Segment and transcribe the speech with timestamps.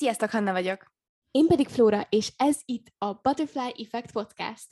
[0.00, 0.92] Sziasztok, Hanna vagyok!
[1.30, 4.66] Én pedig Flóra, és ez itt a Butterfly Effect Podcast.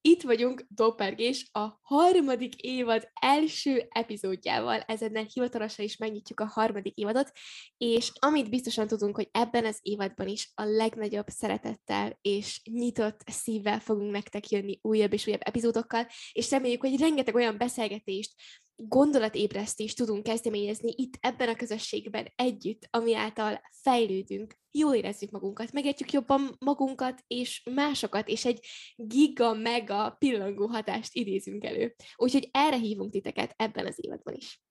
[0.00, 7.32] Itt vagyunk Doppergés a harmadik évad első epizódjával, ezennel hivatalosan is megnyitjuk a harmadik évadot,
[7.76, 13.80] és amit biztosan tudunk, hogy ebben az évadban is a legnagyobb szeretettel és nyitott szívvel
[13.80, 18.34] fogunk nektek jönni újabb és újabb epizódokkal, és reméljük, hogy rengeteg olyan beszélgetést,
[18.76, 26.12] gondolatébresztést tudunk kezdeményezni itt ebben a közösségben együtt, ami által fejlődünk, jól érezzük magunkat, megértjük
[26.12, 28.66] jobban magunkat és másokat, és egy
[28.96, 31.94] giga-mega pillangó hatást idézünk elő.
[32.16, 34.62] Úgyhogy erre hívunk titeket ebben az évadban is.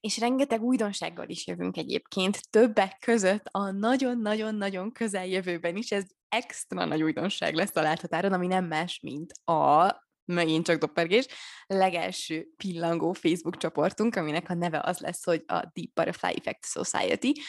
[0.00, 7.02] És rengeteg újdonsággal is jövünk egyébként, többek között a nagyon-nagyon-nagyon közeljövőben is, ez extra nagy
[7.02, 11.26] újdonság lesz a láthatáron, ami nem más, mint a megint csak doppergés,
[11.66, 17.40] legelső pillangó Facebook csoportunk, aminek a neve az lesz, hogy a Deep Butterfly Effect Society.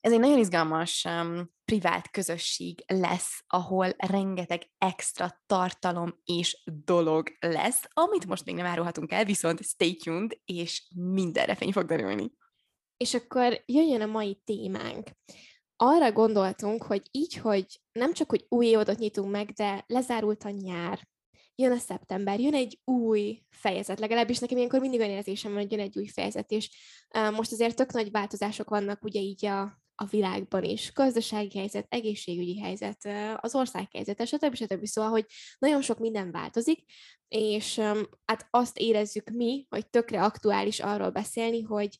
[0.00, 7.84] Ez egy nagyon izgalmas um, privát közösség lesz, ahol rengeteg extra tartalom és dolog lesz,
[7.88, 12.30] amit most még nem árulhatunk el, viszont stay tuned, és mindenre fény fog derülni.
[12.96, 15.08] És akkor jöjjön a mai témánk.
[15.76, 20.50] Arra gondoltunk, hogy így, hogy nem csak, hogy új évadot nyitunk meg, de lezárult a
[20.50, 21.08] nyár,
[21.58, 25.70] jön a szeptember, jön egy új fejezet, legalábbis nekem ilyenkor mindig olyan érzésem van, hogy
[25.70, 26.70] jön egy új fejezet, és
[27.32, 29.60] most azért tök nagy változások vannak ugye így a,
[29.94, 30.92] a világban is.
[30.92, 34.54] Gazdasági helyzet, egészségügyi helyzet, az ország helyzete, stb.
[34.54, 34.84] stb.
[34.84, 35.26] Szóval, hogy
[35.58, 36.84] nagyon sok minden változik,
[37.28, 37.78] és
[38.24, 41.98] hát azt érezzük mi, hogy tökre aktuális arról beszélni, hogy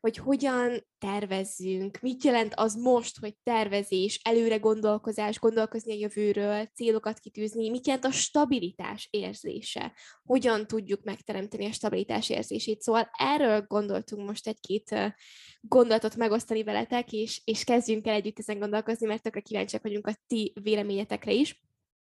[0.00, 7.18] hogy hogyan tervezzünk, mit jelent az most, hogy tervezés, előre gondolkozás, gondolkozni a jövőről, célokat
[7.18, 9.92] kitűzni, mit jelent a stabilitás érzése,
[10.24, 12.82] hogyan tudjuk megteremteni a stabilitás érzését.
[12.82, 15.14] Szóval erről gondoltunk most egy-két
[15.60, 20.16] gondolatot megosztani veletek, és, és kezdjünk el együtt ezen gondolkozni, mert tökre kíváncsiak vagyunk a
[20.26, 21.60] ti véleményetekre is.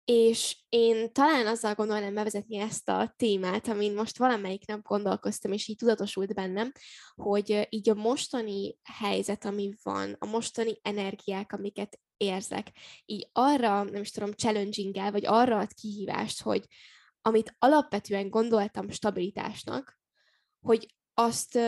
[0.06, 5.68] És én talán azzal gondolnám bevezetni ezt a témát, amin most valamelyik nap gondolkoztam, és
[5.68, 6.72] így tudatosult bennem,
[7.14, 12.72] hogy így a mostani helyzet, ami van, a mostani energiák, amiket érzek,
[13.04, 16.66] így arra, nem is tudom, challenging vagy arra ad kihívást, hogy
[17.22, 19.98] amit alapvetően gondoltam stabilitásnak,
[20.60, 21.58] hogy azt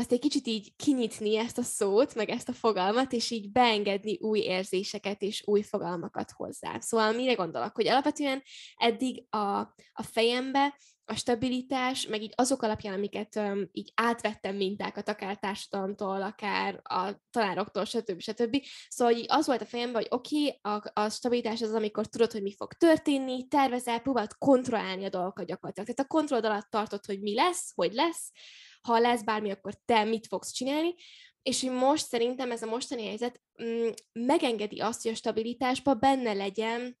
[0.00, 4.18] azt egy kicsit így kinyitni ezt a szót, meg ezt a fogalmat, és így beengedni
[4.20, 6.78] új érzéseket és új fogalmakat hozzá.
[6.80, 8.42] Szóval mire gondolok, hogy alapvetően
[8.76, 9.58] eddig a,
[9.92, 10.74] a fejembe
[11.04, 17.10] a stabilitás, meg így azok alapján, amiket um, így átvettem mintákat, akár társadalomtól, akár a
[17.30, 18.20] tanároktól, stb.
[18.20, 18.62] stb.
[18.88, 22.32] Szóval így az volt a fejemben, hogy oké, okay, a, a stabilitás az, amikor tudod,
[22.32, 25.88] hogy mi fog történni, tervezel, próbálod kontrollálni a dolgokat gyakorlatilag.
[25.88, 28.32] Tehát a kontroll alatt tartod, hogy mi lesz, hogy lesz,
[28.80, 30.94] ha lesz bármi, akkor te mit fogsz csinálni,
[31.42, 36.32] és hogy most szerintem ez a mostani helyzet mm, megengedi azt, hogy a stabilitásban benne
[36.32, 36.98] legyen,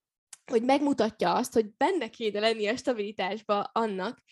[0.50, 4.22] hogy megmutatja azt, hogy benne kéne lenni a stabilitásba annak,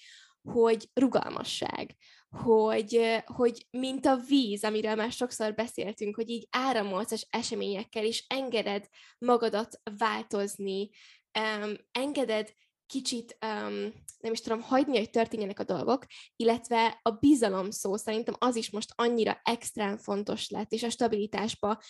[0.43, 1.97] hogy rugalmasság,
[2.29, 8.25] hogy, hogy mint a víz, amiről már sokszor beszéltünk, hogy így áramolsz az eseményekkel, és
[8.29, 8.87] engeded
[9.19, 10.91] magadat változni,
[11.39, 12.53] um, engeded
[12.89, 16.07] kicsit, um, nem is tudom, hagyni, hogy történjenek a dolgok,
[16.37, 21.81] illetve a bizalom szó szerintem az is most annyira extrán fontos lett, és a stabilitásba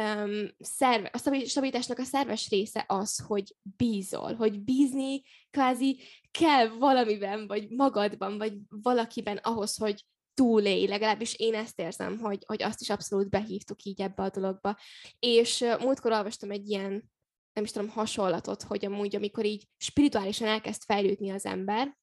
[0.00, 6.00] um, szerve, a stabilitásnak a szerves része az, hogy bízol, hogy bízni kvázi
[6.30, 12.62] kell valamiben, vagy magadban, vagy valakiben ahhoz, hogy túlélj, legalábbis én ezt érzem, hogy, hogy
[12.62, 14.78] azt is abszolút behívtuk így ebbe a dologba.
[15.18, 17.10] És múltkor olvastam egy ilyen
[17.56, 21.96] nem is tudom, hasonlatot, hogy amúgy, amikor így spirituálisan elkezd fejlődni az ember,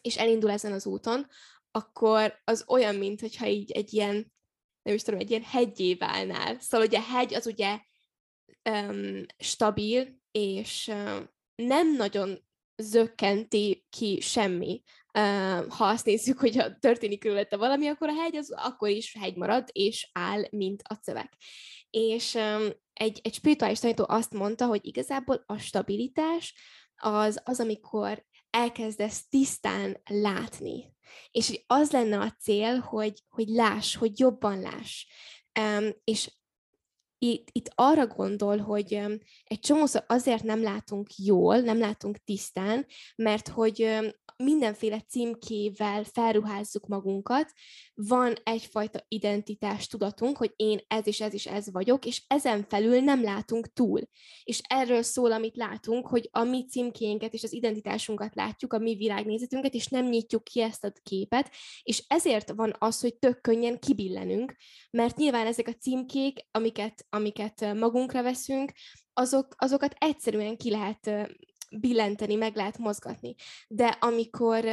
[0.00, 1.26] és elindul ezen az úton,
[1.70, 4.32] akkor az olyan, mint hogyha így egy ilyen,
[4.82, 6.60] nem is tudom, egy ilyen hegyé válnál.
[6.60, 7.80] Szóval ugye a hegy az ugye
[8.70, 12.44] um, stabil, és um, nem nagyon
[12.76, 14.82] zökkenti ki semmi.
[15.18, 19.36] Uh, ha azt nézzük, hogy történik körülötte valami, akkor a hegy az akkor is hegy
[19.36, 21.32] marad, és áll, mint a szöveg.
[21.90, 26.54] És um, egy, egy spirituális tanító azt mondta, hogy igazából a stabilitás
[26.96, 30.94] az az, amikor elkezdesz tisztán látni.
[31.30, 35.06] És hogy az lenne a cél, hogy, hogy láss, hogy jobban láss.
[35.60, 36.30] Um, és
[37.18, 38.92] itt, itt arra gondol, hogy
[39.44, 43.98] egy csomószor azért nem látunk jól, nem látunk tisztán, mert hogy
[44.36, 47.52] mindenféle címkével felruházzuk magunkat,
[47.94, 53.00] van egyfajta identitás tudatunk, hogy én ez és ez is ez vagyok, és ezen felül
[53.00, 54.00] nem látunk túl.
[54.44, 58.94] És erről szól, amit látunk, hogy a mi címkénket és az identitásunkat látjuk, a mi
[58.96, 61.50] világnézetünket, és nem nyitjuk ki ezt a képet,
[61.82, 64.54] és ezért van az, hogy tök könnyen kibillenünk,
[64.90, 68.72] mert nyilván ezek a címkék, amiket, amiket magunkra veszünk,
[69.12, 71.10] azok, azokat egyszerűen ki lehet
[71.70, 73.34] billenteni, meg lehet mozgatni.
[73.68, 74.64] De amikor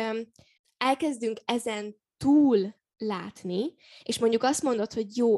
[0.78, 3.74] elkezdünk ezen túl látni,
[4.04, 5.36] és mondjuk azt mondod, hogy jó,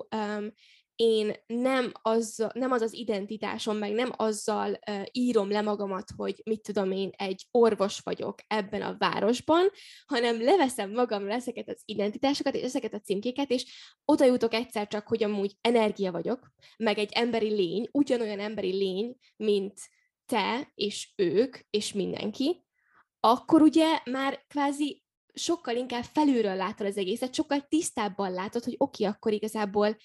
[0.95, 6.41] én nem az, nem az az identitásom, meg nem azzal uh, írom le magamat, hogy
[6.45, 9.69] mit tudom én, egy orvos vagyok ebben a városban,
[10.05, 13.65] hanem leveszem magamra ezeket az identitásokat, és ezeket a címkéket, és
[14.05, 19.17] oda jutok egyszer csak, hogy amúgy energia vagyok, meg egy emberi lény, ugyanolyan emberi lény,
[19.35, 19.73] mint
[20.25, 22.65] te és ők és mindenki,
[23.19, 29.03] akkor ugye már kvázi sokkal inkább felülről látod az egészet, sokkal tisztábban látod, hogy oké,
[29.03, 29.97] okay, akkor igazából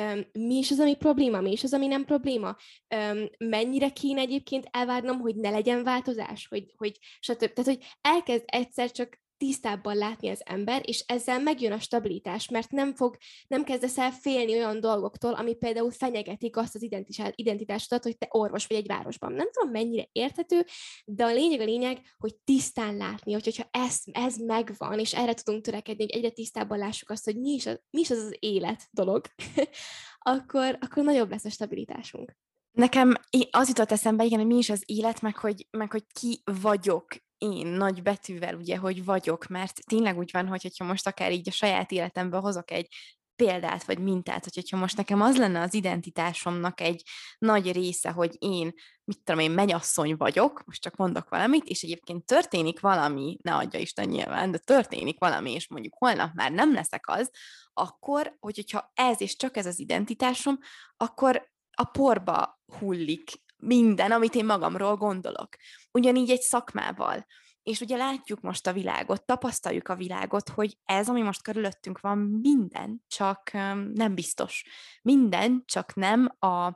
[0.00, 2.56] um, mi is az, ami probléma, mi is az, ami nem probléma,
[2.94, 7.52] um, mennyire kéne egyébként elvárnom, hogy ne legyen változás, hogy, hogy stb.
[7.52, 12.70] Tehát, hogy elkezd egyszer csak tisztábban látni az ember, és ezzel megjön a stabilitás, mert
[12.70, 13.16] nem fog,
[13.46, 16.88] nem kezdesz el félni olyan dolgoktól, ami például fenyegetik azt az
[17.34, 19.32] identitásodat, hogy te orvos vagy egy városban.
[19.32, 20.64] Nem tudom, mennyire érthető,
[21.04, 25.34] de a lényeg a lényeg, hogy tisztán látni, hogy, hogyha ez, ez megvan, és erre
[25.34, 28.36] tudunk törekedni, hogy egyre tisztábban lássuk azt, hogy mi is az, mi is az, az
[28.38, 29.26] élet dolog,
[30.18, 32.36] akkor, akkor nagyobb lesz a stabilitásunk.
[32.74, 33.14] Nekem
[33.50, 37.06] az jutott eszembe, igen, hogy mi is az élet, meg hogy, meg hogy ki vagyok
[37.52, 41.48] én nagy betűvel, ugye, hogy vagyok, mert tényleg úgy van, hogy hogyha most akár így
[41.48, 42.88] a saját életemben hozok egy
[43.36, 47.02] példát vagy mintát, hogy hogyha most nekem az lenne az identitásomnak egy
[47.38, 48.72] nagy része, hogy én,
[49.04, 53.80] mit tudom én, mennyasszony vagyok, most csak mondok valamit, és egyébként történik valami, ne adja
[53.80, 57.30] Isten nyilván, de történik valami, és mondjuk holnap már nem leszek az,
[57.72, 60.58] akkor, hogy hogyha ez és csak ez az identitásom,
[60.96, 63.30] akkor a porba hullik
[63.64, 65.48] minden, amit én magamról gondolok.
[65.90, 67.26] Ugyanígy egy szakmával.
[67.62, 72.18] És ugye látjuk most a világot, tapasztaljuk a világot, hogy ez, ami most körülöttünk van,
[72.18, 73.50] minden csak
[73.94, 74.64] nem biztos.
[75.02, 76.66] Minden csak nem a,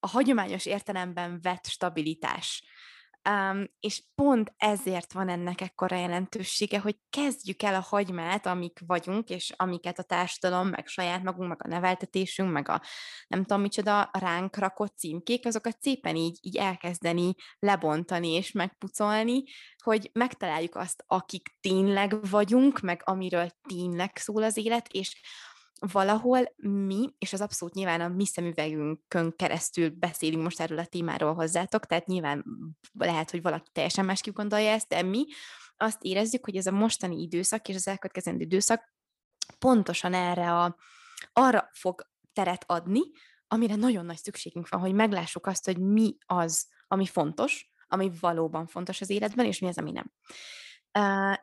[0.00, 2.62] a hagyományos értelemben vett stabilitás.
[3.30, 9.28] Um, és pont ezért van ennek ekkora jelentősége, hogy kezdjük el a hagymát, amik vagyunk,
[9.28, 12.82] és amiket a társadalom, meg saját magunk, meg a neveltetésünk, meg a
[13.28, 19.42] nem tudom micsoda ránk rakott címkék, azokat szépen így, így elkezdeni lebontani és megpucolni,
[19.82, 25.20] hogy megtaláljuk azt, akik tényleg vagyunk, meg amiről tényleg szól az élet, és
[25.92, 31.34] valahol mi, és az abszolút nyilván a mi szemüvegünkön keresztül beszélünk most erről a témáról
[31.34, 32.44] hozzátok, tehát nyilván
[32.92, 35.24] lehet, hogy valaki teljesen másképp gondolja ezt, de mi
[35.76, 38.94] azt érezzük, hogy ez a mostani időszak és az elkövetkezendő időszak
[39.58, 40.76] pontosan erre a,
[41.32, 43.00] arra fog teret adni,
[43.46, 48.66] amire nagyon nagy szükségünk van, hogy meglássuk azt, hogy mi az, ami fontos, ami valóban
[48.66, 50.12] fontos az életben, és mi az, ami nem.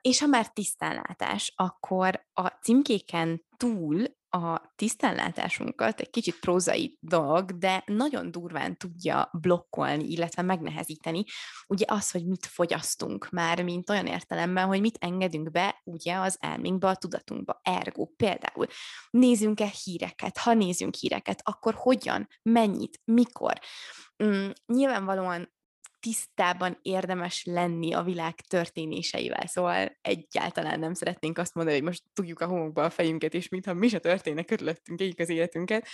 [0.02, 7.84] És ha már tisztánlátás, akkor a címkéken túl a tisztánlátásunkat egy kicsit prózai dolog, de
[7.86, 11.24] nagyon durván tudja blokkolni, illetve megnehezíteni,
[11.68, 16.38] ugye az, hogy mit fogyasztunk már, mint olyan értelemben, hogy mit engedünk be ugye az
[16.40, 17.60] elménkbe, a tudatunkba.
[17.64, 18.68] Ergo például
[19.10, 23.60] nézzünk-e híreket, ha nézünk híreket, akkor hogyan, mennyit, mikor.
[24.24, 25.54] Mm, nyilvánvalóan
[26.00, 29.48] tisztában érdemes lenni a világ történéseivel.
[29.48, 33.74] Szóval egyáltalán nem szeretnénk azt mondani, hogy most tudjuk a homokba a fejünket, és mintha
[33.74, 35.88] mi se történne körülöttünk, éljük az életünket.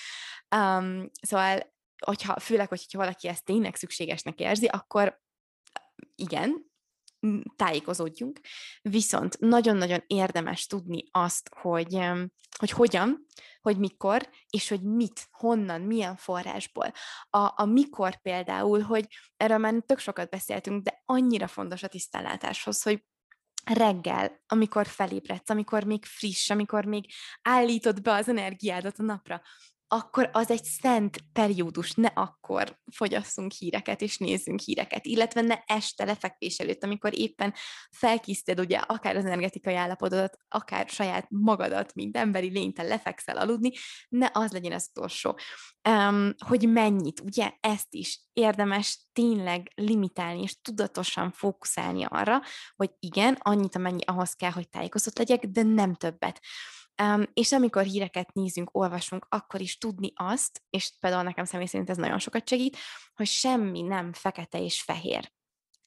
[0.56, 1.74] Um, szóval,
[2.06, 5.22] hogyha, főleg, hogyha valaki ezt tényleg szükségesnek érzi, akkor
[6.16, 6.74] igen,
[7.56, 8.40] tájékozódjunk,
[8.82, 12.00] viszont nagyon-nagyon érdemes tudni azt, hogy,
[12.58, 13.26] hogy hogyan,
[13.66, 16.92] hogy mikor, és hogy mit, honnan, milyen forrásból.
[17.30, 19.08] A, a mikor például, hogy
[19.38, 23.04] erről már tök sokat beszéltünk, de annyira fontos a tisztánlátáshoz, hogy
[23.64, 27.06] reggel, amikor felébredsz, amikor még friss, amikor még
[27.42, 29.42] állítod be az energiádat a napra,
[29.88, 36.06] akkor az egy szent periódus, ne akkor fogyasszunk híreket és nézzünk híreket, illetve ne este
[36.06, 37.54] lefekvés előtt, amikor éppen
[37.92, 43.72] felkiszted ugye akár az energetikai állapotodat, akár saját magadat, mint emberi lényte lefekszel aludni,
[44.10, 45.38] ne az legyen az utolsó.
[45.90, 52.42] Um, hogy mennyit, ugye ezt is érdemes tényleg limitálni és tudatosan fókuszálni arra,
[52.76, 56.42] hogy igen, annyit, amennyi ahhoz kell, hogy tájékozott legyek, de nem többet.
[57.04, 61.90] Um, és amikor híreket nézünk, olvasunk, akkor is tudni azt, és például nekem személy szerint
[61.90, 62.78] ez nagyon sokat segít,
[63.16, 65.32] hogy semmi nem fekete és fehér.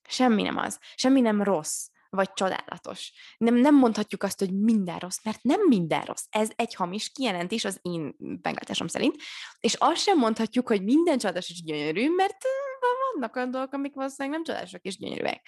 [0.09, 0.79] Semmi nem az.
[0.95, 3.13] Semmi nem rossz vagy csodálatos.
[3.39, 6.25] Nem, nem mondhatjuk azt, hogy minden rossz, mert nem minden rossz.
[6.31, 9.17] Ez egy hamis kijelentés az én meglátásom szerint,
[9.61, 12.37] és azt sem mondhatjuk, hogy minden csodálatos és gyönyörű, mert
[13.15, 15.47] vannak olyan dolgok, amik valószínűleg nem csodálatok és gyönyörűek.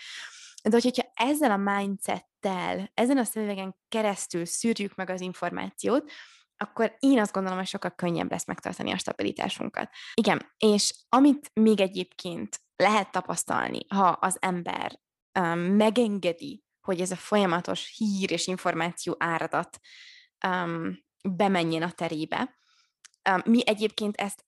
[0.62, 6.10] De hogyha ezzel a mindsettel, ezen a szemüvegen keresztül szűrjük meg az információt,
[6.56, 9.90] akkor én azt gondolom, hogy sokkal könnyebb lesz megtartani a stabilitásunkat.
[10.14, 15.00] Igen, és amit még egyébként lehet tapasztalni, ha az ember
[15.38, 19.80] um, megengedi, hogy ez a folyamatos hír és információ áradat
[20.46, 20.98] um,
[21.28, 22.54] bemenjen a terébe.
[23.30, 24.44] Um, mi egyébként ezt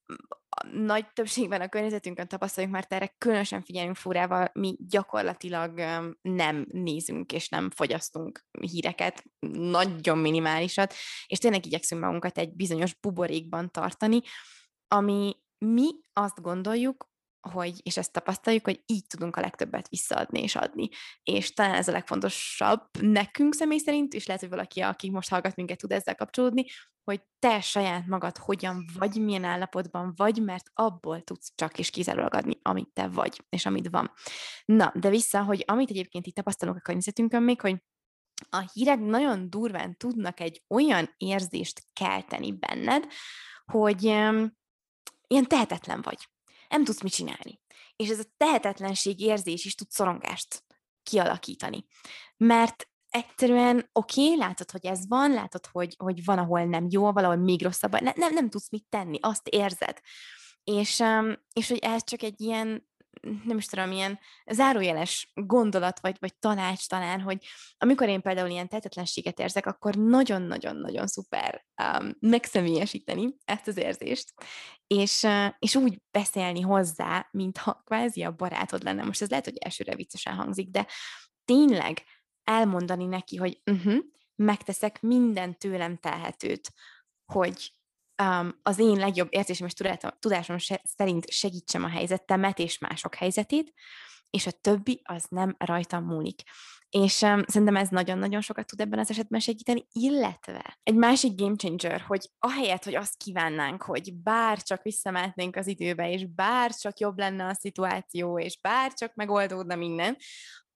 [0.72, 5.80] nagy többségben a környezetünkön tapasztaljuk, mert erre különösen figyelünk furával, mi gyakorlatilag
[6.22, 10.94] nem nézünk és nem fogyasztunk híreket, nagyon minimálisat,
[11.26, 14.20] és tényleg igyekszünk magunkat egy bizonyos buborékban tartani,
[14.88, 17.10] ami mi azt gondoljuk,
[17.50, 20.88] hogy, és ezt tapasztaljuk, hogy így tudunk a legtöbbet visszaadni és adni.
[21.22, 25.56] És talán ez a legfontosabb nekünk személy szerint, és lehet, hogy valaki, aki most hallgat
[25.56, 26.64] minket, tud ezzel kapcsolódni,
[27.04, 32.34] hogy te saját magad hogyan vagy, milyen állapotban vagy, mert abból tudsz csak és kizárólag
[32.34, 34.12] adni, amit te vagy, és amit van.
[34.64, 37.82] Na, de vissza, hogy amit egyébként itt tapasztalunk a környezetünkön még, hogy
[38.50, 43.06] a hírek nagyon durván tudnak egy olyan érzést kelteni benned,
[43.64, 46.28] hogy ilyen tehetetlen vagy
[46.68, 47.60] nem tudsz mit csinálni.
[47.96, 50.64] És ez a tehetetlenség érzés is tud szorongást
[51.02, 51.84] kialakítani.
[52.36, 57.12] Mert egyszerűen oké, okay, látod, hogy ez van, látod, hogy, hogy van, ahol nem jó,
[57.12, 60.00] valahol még rosszabb, ne, nem, nem tudsz mit tenni, azt érzed.
[60.64, 61.02] És,
[61.52, 62.90] és hogy ez csak egy ilyen
[63.44, 64.18] nem is tudom, ilyen
[64.50, 67.46] zárójeles gondolat, vagy, vagy tanács talán, hogy
[67.78, 74.32] amikor én például ilyen tehetetlenséget érzek, akkor nagyon-nagyon-nagyon szuper um, megszemélyesíteni ezt az érzést,
[74.86, 75.26] és,
[75.58, 79.04] és úgy beszélni hozzá, mintha kvázi a barátod lenne.
[79.04, 80.86] Most ez lehet, hogy elsőre viccesen hangzik, de
[81.44, 82.02] tényleg
[82.44, 83.98] elmondani neki, hogy uh-huh,
[84.36, 86.72] megteszek minden tőlem telhetőt,
[87.32, 87.72] hogy
[88.22, 89.74] um, az én legjobb érzésem és
[90.18, 93.72] tudásom szerint segítsem a helyzetemet és mások helyzetét,
[94.30, 96.42] és a többi az nem rajtam múlik.
[96.88, 101.56] És um, szerintem ez nagyon-nagyon sokat tud ebben az esetben segíteni, illetve egy másik game
[101.56, 106.98] changer, hogy ahelyett, hogy azt kívánnánk, hogy bár csak visszamehetnénk az időbe, és bár csak
[106.98, 110.16] jobb lenne a szituáció, és bár csak megoldódna minden,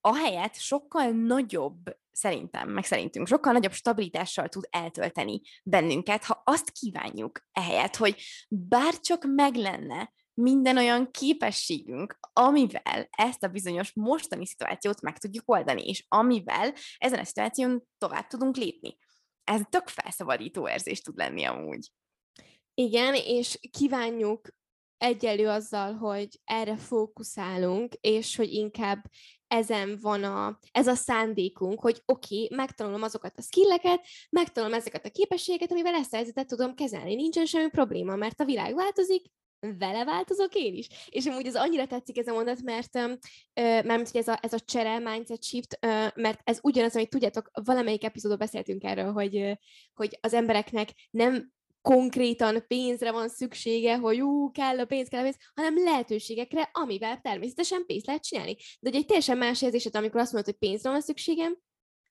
[0.07, 7.39] ahelyett sokkal nagyobb, szerintem, meg szerintünk, sokkal nagyobb stabilitással tud eltölteni bennünket, ha azt kívánjuk
[7.51, 15.17] ehelyett, hogy bárcsak meg lenne minden olyan képességünk, amivel ezt a bizonyos mostani szituációt meg
[15.17, 18.97] tudjuk oldani, és amivel ezen a szituáción tovább tudunk lépni.
[19.43, 21.91] Ez tök felszabadító érzés tud lenni amúgy.
[22.73, 24.47] Igen, és kívánjuk
[24.97, 29.05] egyelő azzal, hogy erre fókuszálunk, és hogy inkább
[29.47, 35.05] ezen van a, ez a szándékunk, hogy oké, okay, megtanulom azokat a skilleket, megtanulom ezeket
[35.05, 37.15] a képességeket, amivel ezt a helyzetet tudom kezelni.
[37.15, 39.25] Nincsen semmi probléma, mert a világ változik,
[39.59, 40.87] vele változok én is.
[41.09, 42.93] És amúgy ez annyira tetszik ez a mondat, mert
[43.83, 45.79] mert hogy ez a, ez a csere, mindset shift,
[46.15, 49.57] mert ez ugyanaz, amit tudjátok, valamelyik epizódban beszéltünk erről, hogy,
[49.93, 51.51] hogy az embereknek nem
[51.87, 57.19] konkrétan pénzre van szüksége, hogy ú, kell a pénz, kell a pénz, hanem lehetőségekre, amivel
[57.21, 58.55] természetesen pénzt lehet csinálni.
[58.79, 61.57] De hogy egy teljesen más érzéset, amikor azt mondod, hogy pénzre van szükségem,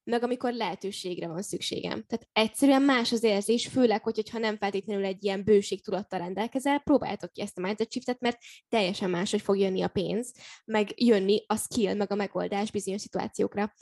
[0.04, 2.04] meg amikor lehetőségre van szükségem.
[2.06, 6.78] Tehát egyszerűen más az érzés, főleg, hogy, hogyha nem feltétlenül egy ilyen bőség tudattal rendelkezel,
[6.78, 10.32] próbáljátok ki ezt a mindset shiftet, mert teljesen más, hogy fog jönni a pénz,
[10.64, 13.74] meg jönni a skill, meg a megoldás bizonyos szituációkra.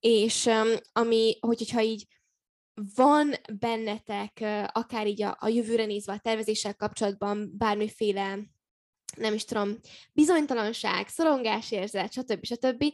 [0.00, 2.06] És um, ami, hogy, hogyha így
[2.94, 8.38] van bennetek, akár így a, a jövőre nézve a tervezéssel kapcsolatban bármiféle
[9.16, 9.78] nem is tudom,
[10.12, 12.44] bizonytalanság, szorongásérzet, stb.
[12.44, 12.84] stb.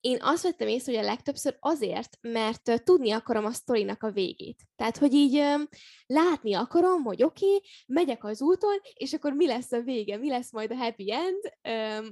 [0.00, 4.62] Én azt vettem észre, hogy a legtöbbször azért, mert tudni akarom a sztorinak a végét.
[4.76, 5.44] Tehát, hogy így
[6.06, 10.28] látni akarom, hogy oké, okay, megyek az úton, és akkor mi lesz a vége, mi
[10.28, 11.40] lesz majd a happy end,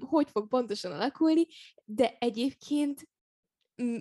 [0.00, 1.47] hogy fog pontosan alakulni,
[1.85, 3.08] de egyébként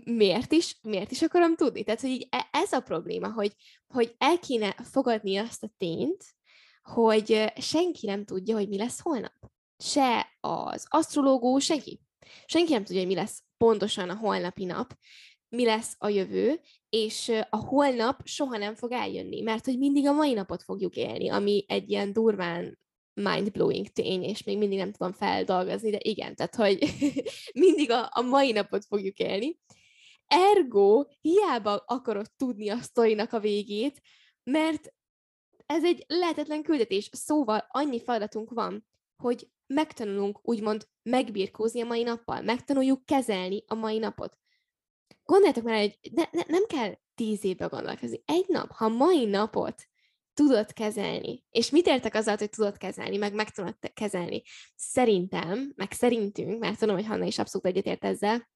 [0.05, 1.83] miért is, miért is akarom tudni?
[1.83, 3.53] Tehát, hogy így e, ez a probléma, hogy,
[3.87, 6.25] hogy el kéne fogadni azt a tényt,
[6.81, 9.51] hogy senki nem tudja, hogy mi lesz holnap.
[9.77, 11.99] Se az asztrológus, senki.
[12.45, 14.97] Senki nem tudja, hogy mi lesz pontosan a holnapi nap,
[15.49, 20.13] mi lesz a jövő, és a holnap soha nem fog eljönni, mert hogy mindig a
[20.13, 22.79] mai napot fogjuk élni, ami egy ilyen durván
[23.17, 26.93] mind-blowing tény, és még mindig nem tudom feldolgozni, de igen, tehát, hogy
[27.65, 29.59] mindig a, a mai napot fogjuk élni.
[30.27, 34.01] Ergo, hiába akarod tudni a sztorinak a végét,
[34.43, 34.93] mert
[35.65, 37.09] ez egy lehetetlen küldetés.
[37.11, 43.97] Szóval annyi feladatunk van, hogy megtanulunk úgymond megbirkózni a mai nappal, megtanuljuk kezelni a mai
[43.97, 44.37] napot.
[45.23, 48.23] gondoljátok már, hogy ne, ne, nem kell tíz évbe gondolkozni.
[48.25, 49.87] Egy nap, ha mai napot
[50.37, 54.41] tudod kezelni, és mit értek azzal, hogy tudod kezelni, meg meg tudod kezelni?
[54.75, 58.49] Szerintem, meg szerintünk, mert tudom, hogy Hanna is abszolút egyetért ezzel,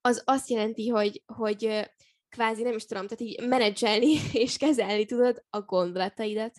[0.00, 1.90] az azt jelenti, hogy, hogy
[2.28, 6.54] kvázi nem is tudom, tehát így menedzselni és kezelni tudod a gondolataidat,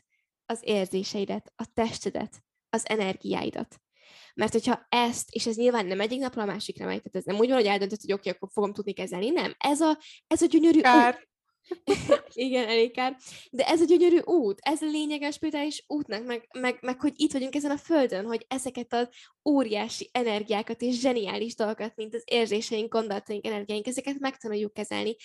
[0.45, 3.75] az érzéseidet, a testedet, az energiáidat.
[4.33, 7.35] Mert hogyha ezt, és ez nyilván nem egyik napról a másikra megy, tehát ez nem
[7.35, 9.55] úgy van, hogy eldöntött, hogy oké, okay, akkor fogom tudni kezelni, nem.
[9.57, 9.97] Ez a,
[10.27, 11.27] ez a gyönyörű Kár.
[12.33, 13.17] Igen, elég kár.
[13.51, 17.31] De ez a gyönyörű út, ez a lényeges spirituális útnak, meg, meg, meg, hogy itt
[17.31, 19.09] vagyunk ezen a földön, hogy ezeket az
[19.49, 25.15] óriási energiákat és zseniális dolgokat, mint az érzéseink, gondolataink, energiáink, ezeket megtanuljuk kezelni.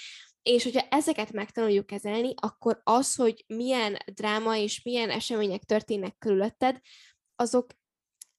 [0.43, 6.81] És hogyha ezeket megtanuljuk kezelni, akkor az, hogy milyen dráma és milyen események történnek körülötted,
[7.37, 7.67] azok,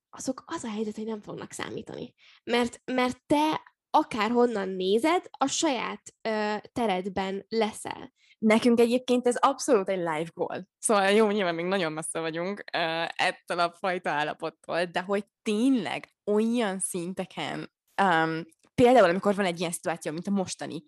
[0.09, 2.13] azok az a helyzet, hogy nem fognak számítani.
[2.43, 8.13] Mert, mert te akár honnan nézed, a saját ö, teredben leszel.
[8.37, 10.67] Nekünk egyébként ez abszolút egy live goal.
[10.79, 16.09] Szóval jó, nyilván még nagyon messze vagyunk uh, ettől a fajta állapottól, de hogy tényleg
[16.25, 17.71] olyan szinteken,
[18.01, 20.83] um, például amikor van egy ilyen szituáció, mint a mostani,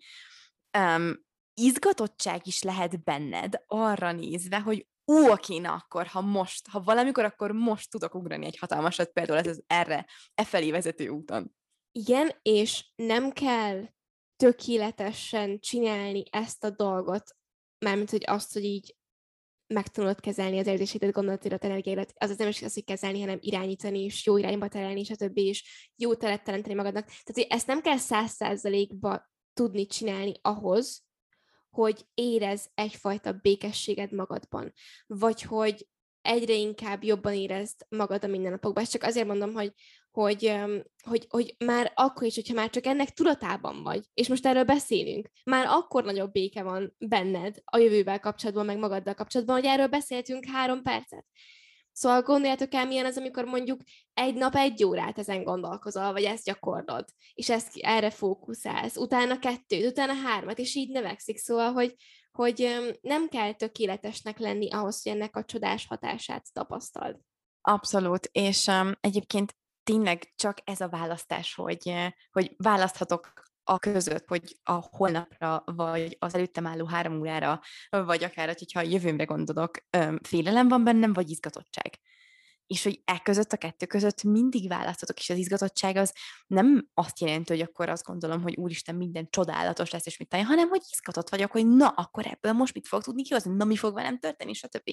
[0.78, 6.80] um, izgatottság is lehet benned arra nézve, hogy ó, oké, na akkor, ha most, ha
[6.80, 11.56] valamikor, akkor most tudok ugrani egy hatalmasat, például ez az erre, e felé vezető úton.
[11.98, 13.84] Igen, és nem kell
[14.36, 17.36] tökéletesen csinálni ezt a dolgot,
[17.78, 18.96] mármint, hogy azt, hogy így
[19.66, 24.26] megtanulod kezelni az érzéseidet, gondolatidat, energiáidat, az nem is az, hogy kezelni, hanem irányítani, és
[24.26, 27.04] jó irányba terelni, és a többi, és jó teret teremteni magadnak.
[27.04, 31.04] Tehát, hogy ezt nem kell száz százalékba tudni csinálni ahhoz,
[31.70, 34.72] hogy érez egyfajta békességed magadban,
[35.06, 35.88] vagy hogy
[36.20, 38.82] egyre inkább jobban érezd magad a mindennapokban.
[38.82, 39.72] Ezt csak azért mondom, hogy
[40.22, 40.54] hogy,
[41.04, 45.30] hogy, hogy már akkor is, hogyha már csak ennek tudatában vagy, és most erről beszélünk,
[45.44, 50.44] már akkor nagyobb béke van benned a jövővel kapcsolatban, meg magaddal kapcsolatban, hogy erről beszéltünk
[50.44, 51.26] három percet.
[51.92, 53.80] Szóval gondoljátok el, milyen az, amikor mondjuk
[54.14, 59.90] egy nap egy órát ezen gondolkozol, vagy ezt gyakorlod, és ezt erre fókuszálsz, utána kettőt,
[59.90, 61.38] utána hármat, és így növekszik.
[61.38, 61.94] Szóval, hogy,
[62.32, 67.16] hogy nem kell tökéletesnek lenni ahhoz, hogy ennek a csodás hatását tapasztald.
[67.60, 69.56] Abszolút, és um, egyébként
[69.88, 73.32] tényleg csak ez a választás, hogy, eh, hogy választhatok
[73.64, 78.82] a között, hogy a holnapra, vagy az előttem álló három órára, vagy akár, hogyha a
[78.82, 79.70] jövőmre gondolok,
[80.22, 81.98] félelem van bennem, vagy izgatottság
[82.68, 86.12] és hogy e között, a kettő között mindig választhatok, és az izgatottság az
[86.46, 90.42] nem azt jelenti, hogy akkor azt gondolom, hogy úristen, minden csodálatos lesz, és mit tenni,
[90.42, 93.76] hanem hogy izgatott vagyok, hogy na, akkor ebből most mit fog tudni kihozni, na, mi
[93.76, 94.90] fog velem történni, stb.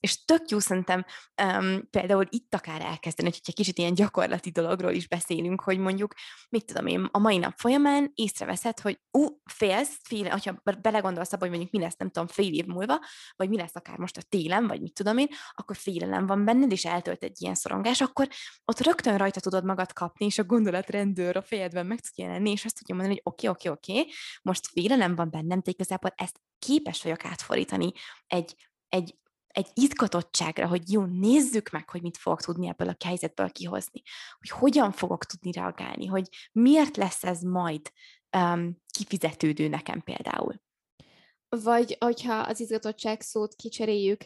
[0.00, 1.04] És tök jó szerintem
[1.42, 6.14] um, például itt akár elkezdeni, hogy egy kicsit ilyen gyakorlati dologról is beszélünk, hogy mondjuk,
[6.48, 11.46] mit tudom én, a mai nap folyamán észreveszed, hogy ú, félsz, fél, hogyha belegondolsz abba,
[11.46, 12.98] hogy mondjuk mi lesz, nem tudom, fél év múlva,
[13.36, 16.72] vagy mi lesz akár most a télen, vagy mit tudom én, akkor félelem van benned,
[16.72, 18.28] és eltölt volt egy ilyen szorongás, akkor
[18.64, 22.64] ott rögtön rajta tudod magad kapni, és a gondolatrendőr a fejedben meg tud jelenni, és
[22.64, 25.70] azt tudja mondani, hogy oké, okay, oké, okay, oké, okay, most félelem van bennem, de
[25.70, 27.92] igazából ezt képes vagyok átfordítani
[28.26, 28.54] egy,
[28.88, 34.02] egy, egy izgatottságra, hogy jó, nézzük meg, hogy mit fogok tudni ebből a helyzetből kihozni,
[34.38, 37.92] hogy hogyan fogok tudni reagálni, hogy miért lesz ez majd
[38.36, 40.62] um, kifizetődő nekem például.
[41.48, 44.24] Vagy hogyha az izgatottság szót kicseréljük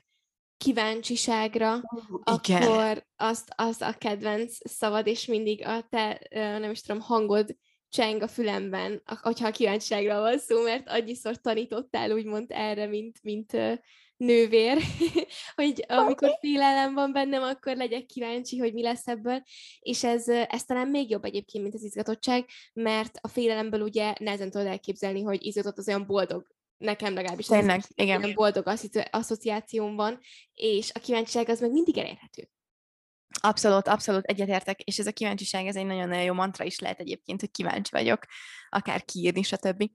[0.59, 7.03] kíváncsiságra, uh, akkor azt, az a kedvenc szavad, és mindig a te, nem is tudom,
[7.03, 7.57] hangod
[7.89, 13.57] cseng a fülemben, hogyha a kíváncsiságra van szó, mert annyiszor tanítottál úgymond erre, mint, mint
[14.17, 14.83] nővér,
[15.55, 19.43] hogy amikor félelem van bennem, akkor legyek kíváncsi, hogy mi lesz ebből,
[19.81, 24.51] és ez, ez talán még jobb egyébként, mint az izgatottság, mert a félelemből ugye nehezen
[24.51, 26.47] tudod elképzelni, hogy izgatott az olyan boldog
[26.79, 28.33] nekem legalábbis Tényleg, igen.
[28.35, 28.67] boldog
[29.11, 30.19] asszociációm van,
[30.55, 32.49] és a kíváncsiság az meg mindig elérhető.
[33.41, 37.41] Abszolút, abszolút egyetértek, és ez a kíváncsiság, ez egy nagyon-nagyon jó mantra is lehet egyébként,
[37.41, 38.27] hogy kíváncsi vagyok,
[38.69, 39.91] akár kiírni, stb.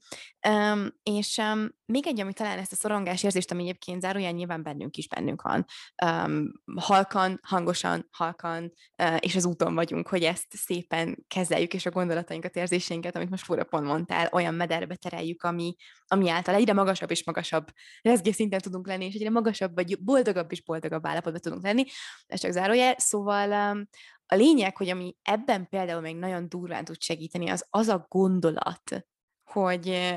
[0.48, 4.64] Um, és um, még egy, ami talán ezt a szorongás érzést, ami egyébként záróján nyilván
[4.64, 5.66] bennünk is bennünk van,
[6.06, 11.92] um, halkan, hangosan, halkan, uh, és az úton vagyunk, hogy ezt szépen kezeljük, és a
[11.92, 15.76] gondolatainkat, érzéseinket, amit most fura pont mondtál, olyan mederbe tereljük, ami,
[16.08, 17.68] ami által egyre magasabb és magasabb
[18.02, 21.84] rezgés szinten tudunk lenni, és egyre magasabb, vagy boldogabb és boldogabb állapotban tudunk lenni.
[22.28, 22.96] Ez csak zárójel.
[22.98, 23.88] Szóval um,
[24.34, 29.08] a lényeg, hogy ami ebben például még nagyon durván tud segíteni, az az a gondolat,
[29.44, 30.14] hogy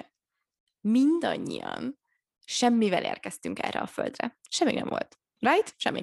[0.81, 1.98] mindannyian
[2.44, 4.38] semmivel érkeztünk erre a földre.
[4.48, 5.18] Semmi nem volt.
[5.38, 5.74] Right?
[5.76, 6.02] Semmi.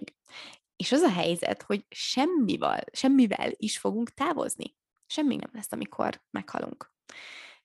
[0.75, 4.75] És az a helyzet, hogy semmivel, semmivel is fogunk távozni.
[5.05, 6.93] Semmi nem lesz, amikor meghalunk.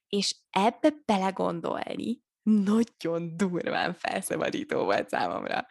[0.08, 5.66] És ebbe belegondolni nagyon durván felszabadító volt számomra.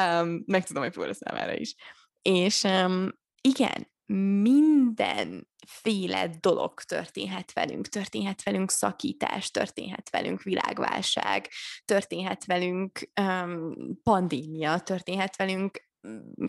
[0.00, 1.74] Um, meg tudom, hogy Flóra számára is.
[2.22, 3.10] És um,
[3.40, 7.88] igen, mindenféle dolog történhet velünk.
[7.88, 11.50] Történhet velünk szakítás, történhet velünk világválság,
[11.84, 15.88] történhet velünk um, pandémia, történhet velünk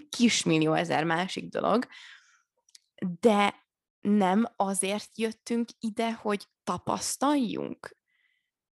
[0.10, 1.88] kismillió ezer másik dolog,
[3.20, 3.64] de
[4.02, 7.98] nem azért jöttünk ide, hogy tapasztaljunk.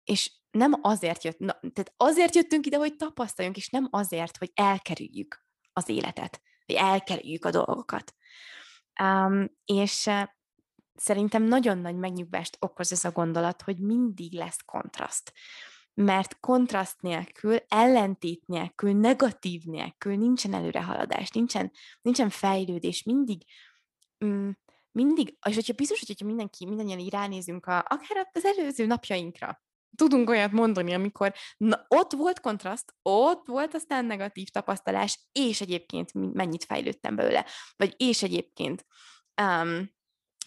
[0.04, 4.52] És nem azért jött, na, tehát azért jöttünk ide, hogy tapasztaljunk, és nem azért, hogy
[4.54, 8.16] elkerüljük az életet, vagy elkerüljük a dolgokat.
[9.02, 10.24] Um, és uh,
[10.96, 15.34] szerintem nagyon nagy megnyugvást okoz ez a gondolat, hogy mindig lesz kontraszt.
[15.94, 23.42] Mert kontraszt nélkül, ellentét nélkül, negatív nélkül nincsen előrehaladás, nincsen, nincsen fejlődés, mindig,
[24.26, 24.50] mm,
[24.92, 29.62] mindig, és hogyha biztos, hogyha mindenki, mindannyian így ránézünk a, akár az előző napjainkra,
[29.96, 36.34] tudunk olyat mondani, amikor na, ott volt kontraszt, ott volt aztán negatív tapasztalás, és egyébként
[36.34, 38.86] mennyit fejlődtem belőle, vagy és egyébként
[39.42, 39.94] um,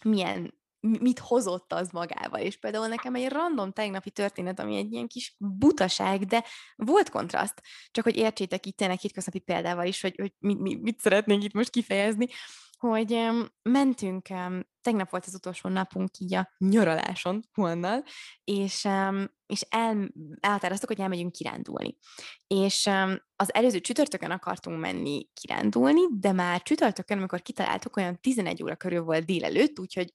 [0.04, 2.40] milyen, mit hozott az magával.
[2.40, 6.44] És például nekem egy random tegnapi történet, ami egy ilyen kis butaság, de
[6.76, 7.62] volt kontraszt.
[7.90, 11.52] Csak hogy értsétek itt tényleg hétköznapi példával is, hogy, hogy mit, mit, mit szeretnénk itt
[11.52, 12.26] most kifejezni
[12.78, 13.28] hogy
[13.62, 14.28] mentünk,
[14.80, 18.04] tegnap volt az utolsó napunk így a nyaraláson Juannal,
[18.44, 18.88] és,
[19.46, 21.96] és el, elhatároztuk, hogy elmegyünk kirándulni.
[22.46, 22.90] És
[23.36, 29.02] az előző csütörtökön akartunk menni kirándulni, de már csütörtökön, amikor kitaláltuk, olyan 11 óra körül
[29.02, 30.12] volt délelőtt, úgyhogy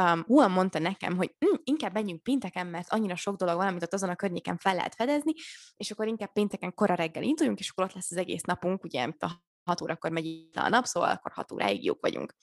[0.00, 3.82] um, Juan mondta nekem, hogy hm, inkább menjünk pénteken, mert annyira sok dolog van, amit
[3.82, 5.32] ott azon a környéken fel lehet fedezni,
[5.76, 9.08] és akkor inkább pénteken kora reggel induljunk, és akkor ott lesz az egész napunk, ugye
[9.18, 12.34] a 6 órakor megy a nap, szóval akkor 6 óráig jók vagyunk.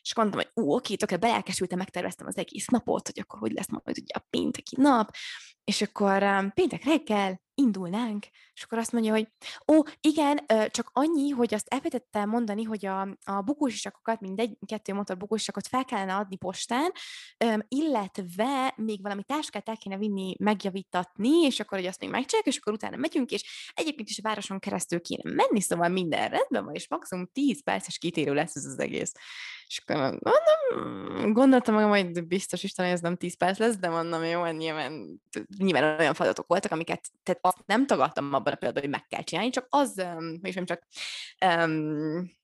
[0.00, 3.68] És mondtam, hogy ú, oké, tökre belelkesültem, megterveztem az egész napot, hogy akkor hogy lesz
[3.68, 5.10] majd ugye a pénteki nap,
[5.68, 9.28] és akkor um, péntek reggel indulnánk, és akkor azt mondja, hogy
[9.72, 15.16] ó, igen, csak annyi, hogy azt elfelejtettem mondani, hogy a, a bukósisakokat, mindegy, kettő motor
[15.16, 16.92] bukósisakot fel kellene adni postán,
[17.68, 22.58] illetve még valami táskát el kéne vinni, megjavítatni, és akkor, hogy azt még megcsináljuk, és
[22.58, 26.74] akkor utána megyünk, és egyébként is a városon keresztül kéne menni, szóval minden rendben van,
[26.74, 29.12] és maximum 10 perces kitérő lesz ez az egész.
[29.68, 34.24] És akkor mondom, gondoltam magam, hogy biztos Isten, ez nem 10 perc lesz, de mondom,
[34.24, 35.20] jó, nyilván,
[35.58, 39.22] nyilván olyan feladatok voltak, amiket tehát azt nem tagadtam abban a pillanatban, hogy meg kell
[39.22, 40.02] csinálni, csak az,
[40.42, 40.86] és nem csak
[41.46, 42.36] um,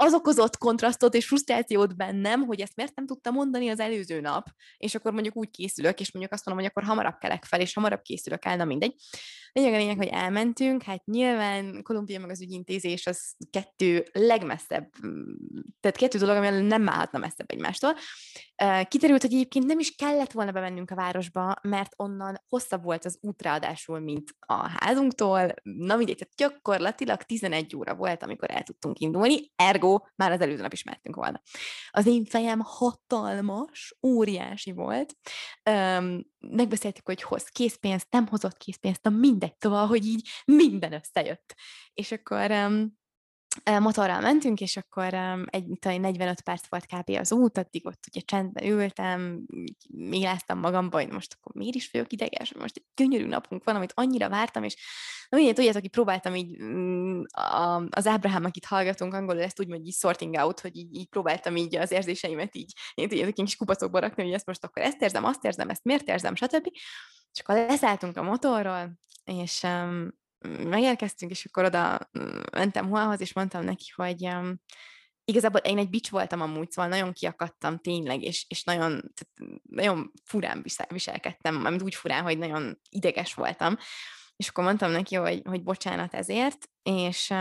[0.00, 4.46] az okozott kontrasztot és frusztrációt bennem, hogy ezt miért nem tudtam mondani az előző nap,
[4.76, 7.74] és akkor mondjuk úgy készülök, és mondjuk azt mondom, hogy akkor hamarabb kelek fel, és
[7.74, 8.94] hamarabb készülök el, na mindegy.
[9.52, 14.90] Lényeg a lényeg, hogy elmentünk, hát nyilván Kolumbia meg az ügyintézés az kettő legmesszebb,
[15.80, 17.94] tehát kettő dolog, ami nem állhatna messzebb egymástól.
[18.88, 23.18] Kiterült, hogy egyébként nem is kellett volna bemennünk a városba, mert onnan hosszabb volt az
[23.20, 25.54] út ráadásul, mint a házunktól.
[25.62, 30.62] Na mindegy, tehát gyakorlatilag 11 óra volt, amikor el tudtunk indulni, ergo már az előző
[30.62, 31.42] nap is mehetünk volna.
[31.90, 35.16] Az én fejem hatalmas, óriási volt.
[36.38, 41.54] Megbeszéltük, hogy hoz készpénzt, nem hozott készpénzt, na mindegy, szóval, hogy így minden összejött.
[41.92, 42.97] És akkor um,
[43.64, 47.10] motorral mentünk, és akkor egy 45 perc volt kb.
[47.10, 49.46] az út, addig ott ugye csendben ültem,
[49.88, 53.92] méláztam magamba, hogy most akkor miért is vagyok ideges, most egy gyönyörű napunk van, amit
[53.94, 54.76] annyira vártam, és
[55.28, 57.22] na mindjárt tudjátok, hogy próbáltam így mm,
[57.90, 61.76] az Ábrahám, akit hallgatunk angolul, ezt úgy mondja, sorting out, hogy így, így próbáltam így
[61.76, 65.24] az érzéseimet így, én tudjátok, ilyen kis kupacokba rakni, hogy ezt most akkor ezt érzem,
[65.24, 66.68] azt érzem, ezt miért érzem, stb.
[67.32, 70.10] És akkor leszálltunk a motorról, és um,
[70.46, 74.28] megérkeztünk, és akkor oda mm, mentem Huahoz, és mondtam neki, hogy
[75.24, 80.12] igazából én egy bics voltam amúgy, szóval nagyon kiakadtam tényleg, és, és nagyon, tehát nagyon
[80.24, 83.76] furán viselkedtem, amit úgy furán, hogy nagyon ideges voltam.
[84.36, 87.34] És akkor mondtam neki, hogy, hogy bocsánat ezért, és,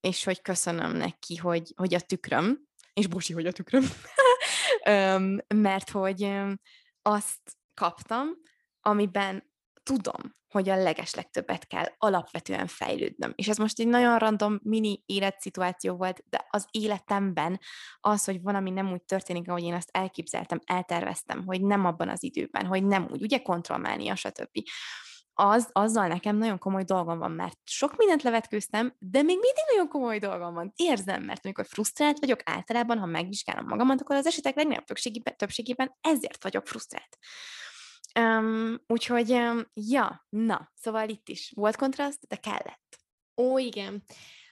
[0.00, 2.58] és hogy köszönöm neki, hogy, hogy a tükröm,
[2.92, 3.84] és bocsi, hogy a tükröm,
[5.68, 6.32] mert hogy
[7.02, 8.28] azt kaptam,
[8.80, 9.52] amiben
[9.84, 13.32] tudom, hogy a legeslegtöbbet kell alapvetően fejlődnöm.
[13.34, 17.60] És ez most egy nagyon random mini életszituáció volt, de az életemben
[18.00, 22.22] az, hogy valami nem úgy történik, ahogy én azt elképzeltem, elterveztem, hogy nem abban az
[22.22, 24.62] időben, hogy nem úgy, ugye kontrollmánia, stb.
[25.36, 29.88] Az, azzal nekem nagyon komoly dolgom van, mert sok mindent levetkőztem, de még mindig nagyon
[29.88, 30.72] komoly dolgom van.
[30.76, 35.96] Érzem, mert amikor frusztrált vagyok, általában, ha megvizsgálom magamat, akkor az esetek legnagyobb többségében, többségében
[36.00, 37.18] ezért vagyok frusztrált.
[38.20, 42.98] Um, úgyhogy, um, ja, na, szóval itt is volt kontraszt, de kellett.
[43.36, 44.02] Ó, igen.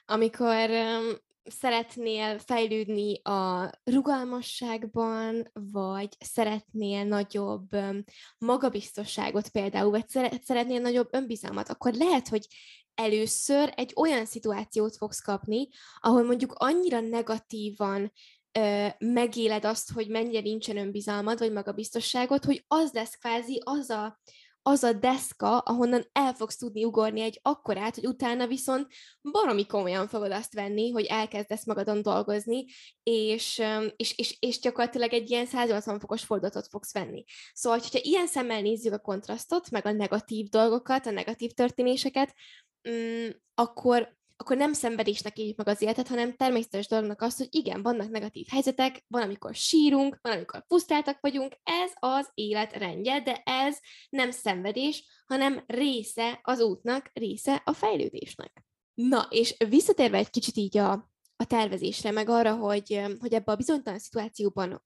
[0.05, 7.69] Amikor um, szeretnél fejlődni a rugalmasságban, vagy szeretnél nagyobb
[8.37, 10.07] magabiztosságot például, vagy
[10.43, 12.47] szeretnél nagyobb önbizalmat, akkor lehet, hogy
[12.95, 15.67] először egy olyan szituációt fogsz kapni,
[15.99, 18.11] ahol mondjuk annyira negatívan
[18.97, 24.19] megéled azt, hogy mennyire nincsen önbizalmad, vagy magabiztosságod, hogy az lesz kvázi az a,
[24.61, 28.87] az a deszka, ahonnan el fogsz tudni ugorni egy akkorát, hogy utána viszont
[29.21, 32.65] baromi komolyan fogod azt venni, hogy elkezdesz magadon dolgozni,
[33.03, 33.61] és,
[33.95, 37.23] és, és, és gyakorlatilag egy ilyen 180 fokos fordulatot fogsz venni.
[37.53, 42.33] Szóval, hogyha ilyen szemmel nézzük a kontrasztot, meg a negatív dolgokat, a negatív történéseket,
[42.89, 47.81] mm, akkor akkor nem szenvedésnek éljük meg az életet, hanem természetes dolognak azt, hogy igen,
[47.81, 53.41] vannak negatív helyzetek, van, amikor sírunk, van, amikor pusztáltak vagyunk, ez az élet rendje, de
[53.45, 53.77] ez
[54.09, 58.63] nem szenvedés, hanem része az útnak, része a fejlődésnek.
[58.93, 60.91] Na, és visszatérve egy kicsit így a,
[61.35, 64.83] a tervezésre, meg arra, hogy, hogy ebbe a bizonytalan szituációban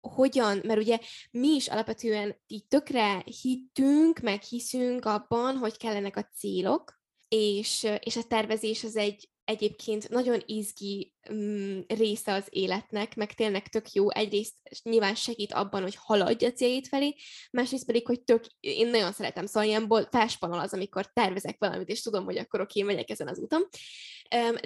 [0.00, 0.98] hogyan, mert ugye
[1.30, 6.95] mi is alapvetően így tökre hittünk, meg hiszünk abban, hogy kellenek a célok,
[7.28, 13.68] és, és a tervezés az egy egyébként nagyon izgi um, része az életnek, meg tényleg
[13.68, 14.10] tök jó.
[14.10, 17.14] Egyrészt nyilván segít abban, hogy haladj a céljét felé,
[17.50, 22.02] másrészt pedig, hogy tök, én nagyon szeretem, szóval ilyenból felspanol az, amikor tervezek valamit, és
[22.02, 23.68] tudom, hogy akkor oké, megyek ezen az úton.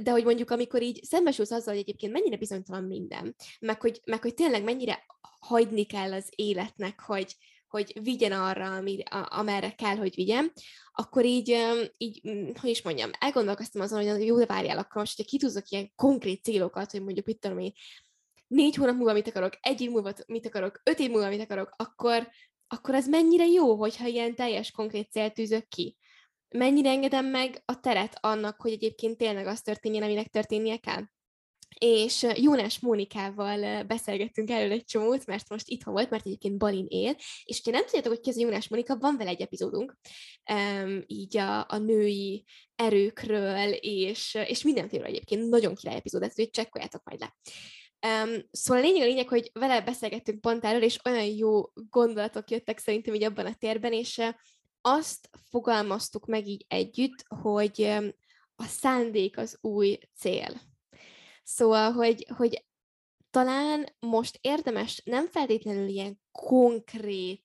[0.02, 4.22] De hogy mondjuk, amikor így szembesülsz azzal, hogy egyébként mennyire bizonytalan minden, meg hogy, meg
[4.22, 5.04] hogy tényleg mennyire
[5.40, 7.36] hagyni kell az életnek, hogy,
[7.70, 10.52] hogy vigyen arra, amire, amerre kell, hogy vigyen,
[10.92, 11.56] akkor így,
[11.96, 12.20] így,
[12.60, 16.42] hogy is mondjam, elgondolkoztam azon, hogy jó, de várjál, akkor most, hogyha kitúzok ilyen konkrét
[16.42, 17.72] célokat, hogy mondjuk, mit tudom én,
[18.46, 21.74] négy hónap múlva mit akarok, egy év múlva mit akarok, öt év múlva mit akarok,
[21.76, 22.28] akkor,
[22.66, 25.96] akkor ez mennyire jó, hogyha ilyen teljes konkrét célt tűzök ki.
[26.48, 31.02] Mennyire engedem meg a teret annak, hogy egyébként tényleg az történjen, aminek történnie kell
[31.78, 37.16] és Jónás Mónikával beszélgettünk erről egy csomót, mert most itthon volt, mert egyébként Balin él,
[37.44, 39.96] és ha nem tudjátok, hogy ki az Jónás Mónika, van vele egy epizódunk,
[40.52, 46.50] um, így a, a női erőkről, és, és mindenféle egyébként nagyon király epizód, ezt hogy
[46.50, 47.36] csekkoljátok majd le.
[48.24, 52.50] Um, szóval a lényeg a lényeg, hogy vele beszélgettünk pont erről, és olyan jó gondolatok
[52.50, 54.20] jöttek szerintem így abban a térben, és
[54.80, 57.82] azt fogalmaztuk meg így együtt, hogy
[58.56, 60.69] a szándék az új cél.
[61.54, 62.64] Szóval, hogy, hogy
[63.30, 67.42] talán most érdemes nem feltétlenül ilyen konkrét,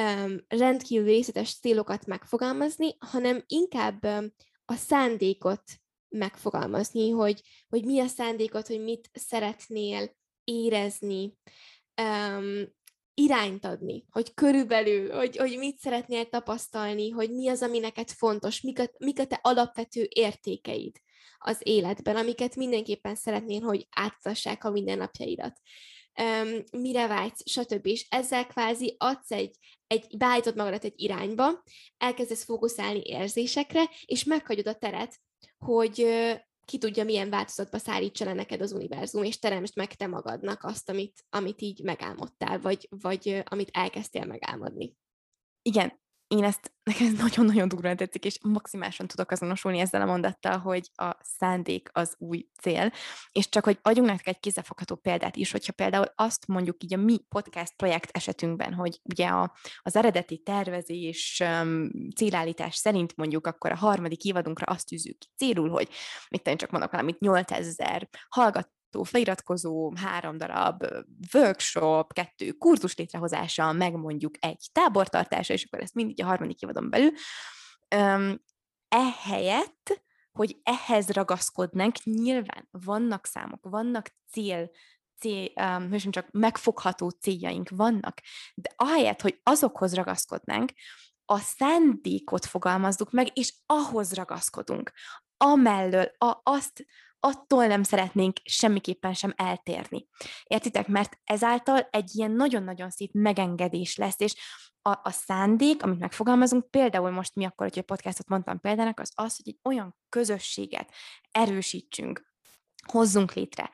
[0.00, 4.32] um, rendkívül részletes célokat megfogalmazni, hanem inkább um,
[4.64, 5.62] a szándékot
[6.08, 11.36] megfogalmazni, hogy, hogy mi a szándékot, hogy mit szeretnél érezni,
[12.02, 12.64] um,
[13.14, 18.60] irányt adni, hogy körülbelül, hogy, hogy mit szeretnél tapasztalni, hogy mi az, ami neked fontos,
[18.60, 21.00] mik a, mik a te alapvető értékeid
[21.42, 25.60] az életben, amiket mindenképpen szeretnél, hogy átadhassák a mindennapjaidat.
[26.72, 27.86] Mire vágysz, stb.
[27.86, 31.62] És ezzel kvázi adsz egy, egy beállítod magadat egy irányba,
[31.96, 35.20] elkezdesz fókuszálni érzésekre, és meghagyod a teret,
[35.58, 36.06] hogy
[36.64, 40.88] ki tudja, milyen változatba szállítsa le neked az univerzum, és teremtsd meg te magadnak azt,
[40.88, 44.96] amit, amit így megálmodtál, vagy, vagy amit elkezdtél megálmodni.
[45.62, 46.01] Igen,
[46.32, 50.90] én ezt, nekem ez nagyon-nagyon durván tetszik, és maximálisan tudok azonosulni ezzel a mondattal, hogy
[50.94, 52.92] a szándék az új cél,
[53.32, 56.96] és csak, hogy adjunk nektek egy kézzelfogható példát is, hogyha például azt mondjuk így a
[56.96, 63.72] mi podcast projekt esetünkben, hogy ugye a, az eredeti tervezés, um, célállítás szerint mondjuk akkor
[63.72, 65.88] a harmadik évadunkra azt tűzünk ki célul, hogy
[66.30, 68.70] mit csak mondok valamit, 8000 hallgat
[69.02, 70.84] feliratkozó, három darab
[71.32, 76.90] workshop, kettő kurzus létrehozása, meg mondjuk egy tábortartása, és akkor ezt mindig a harmadik évadon
[76.90, 77.10] belül.
[78.88, 80.02] Ehelyett,
[80.32, 84.70] hogy ehhez ragaszkodnánk, nyilván vannak számok, vannak cél,
[85.18, 88.20] cél, um, csak megfogható céljaink vannak,
[88.54, 90.72] de ahelyett, hogy azokhoz ragaszkodnánk,
[91.24, 94.92] a szándékot fogalmazzuk meg, és ahhoz ragaszkodunk.
[95.36, 96.86] Amellől a, azt,
[97.24, 100.06] attól nem szeretnénk semmiképpen sem eltérni.
[100.42, 100.88] Értitek?
[100.88, 104.34] Mert ezáltal egy ilyen nagyon-nagyon szép megengedés lesz, és
[104.82, 109.12] a, a szándék, amit megfogalmazunk, például most mi akkor, hogy a podcastot mondtam példának, az
[109.14, 110.92] az, hogy egy olyan közösséget
[111.30, 112.34] erősítsünk,
[112.86, 113.70] hozzunk létre,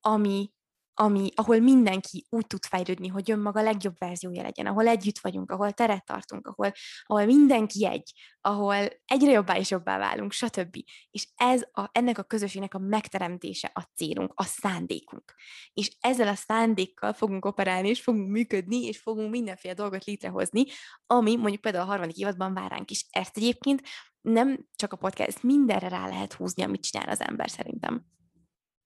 [0.00, 0.52] ami
[0.94, 5.72] ami, ahol mindenki úgy tud fejlődni, hogy önmaga legjobb verziója legyen, ahol együtt vagyunk, ahol
[5.72, 10.76] teret tartunk, ahol, ahol mindenki egy, ahol egyre jobbá és jobbá válunk, stb.
[11.10, 15.34] És ez a, ennek a közösségnek a megteremtése a célunk, a szándékunk.
[15.72, 20.64] És ezzel a szándékkal fogunk operálni, és fogunk működni, és fogunk mindenféle dolgot létrehozni,
[21.06, 23.06] ami mondjuk például a harmadik évadban vár ránk is.
[23.10, 23.82] Ezt egyébként
[24.20, 28.04] nem csak a podcast, mindenre rá lehet húzni, amit csinál az ember szerintem.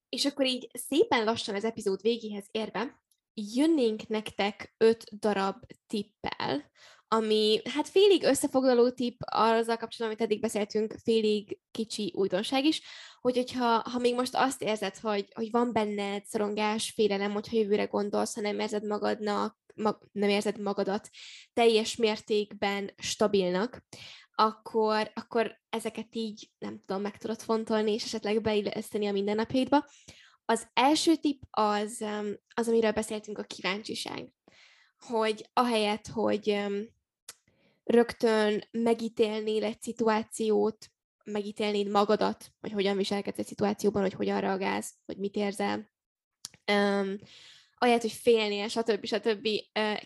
[0.09, 3.01] És akkor így szépen lassan az epizód végéhez érve,
[3.35, 6.71] jönnénk nektek öt darab tippel,
[7.09, 12.83] ami hát félig összefoglaló tipp azzal kapcsolatban, amit eddig beszéltünk, félig kicsi újdonság is,
[13.21, 17.85] hogy hogyha ha még most azt érzed, hogy, hogy van benned szorongás, félelem, hogyha jövőre
[17.85, 21.09] gondolsz, ha nem érzed magadnak, mag, nem érzed magadat
[21.53, 23.83] teljes mértékben stabilnak,
[24.41, 29.87] akkor, akkor ezeket így, nem tudom, meg tudod fontolni, és esetleg beilleszteni a mindennapjaidba.
[30.45, 32.05] Az első tipp az,
[32.55, 34.33] az, amiről beszéltünk, a kíváncsiság.
[34.99, 36.67] Hogy ahelyett, hogy
[37.85, 40.91] rögtön megítélnél egy szituációt,
[41.25, 45.91] megítélnéd magadat, hogy hogyan viselkedsz egy szituációban, hogy hogyan reagálsz, hogy mit érzel,
[47.79, 49.05] ahelyett, hogy félnél, stb.
[49.05, 49.49] stb.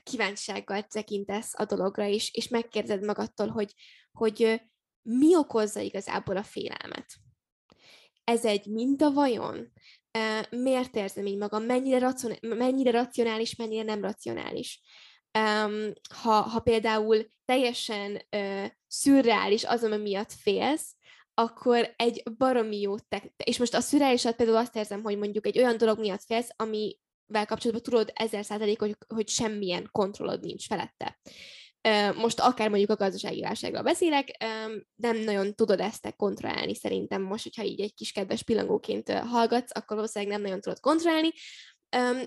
[0.02, 3.74] kíváncsisággal tekintesz a dologra is, és megkérdezed magadtól, hogy,
[4.12, 4.61] hogy
[5.02, 7.06] mi okozza igazából a félelmet.
[8.24, 9.72] Ez egy minta vajon?
[10.50, 11.62] Miért érzem így magam?
[11.62, 14.82] Mennyire, racion- mennyire racionális, mennyire nem racionális?
[16.22, 20.94] Ha, ha például teljesen uh, szürreális az, ami miatt félsz,
[21.35, 25.58] akkor egy baromi jó tek- és most a szürreálisat például azt érzem, hogy mondjuk egy
[25.58, 30.66] olyan dolog miatt félsz, ami amivel kapcsolatban tudod ezer százalék, hogy, hogy semmilyen kontrollod nincs
[30.66, 31.20] felette.
[32.16, 34.44] Most akár mondjuk a gazdasági válságról beszélek,
[34.94, 39.96] nem nagyon tudod ezt kontrollálni szerintem most, hogyha így egy kis kedves pillangóként hallgatsz, akkor
[39.96, 41.32] valószínűleg nem nagyon tudod kontrollálni,